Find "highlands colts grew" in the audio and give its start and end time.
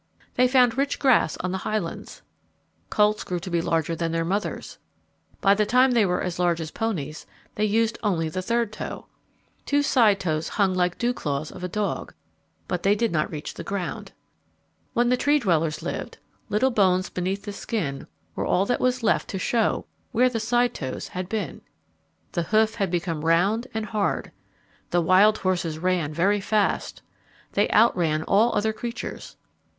1.59-3.39